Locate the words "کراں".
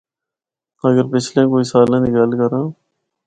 2.39-2.65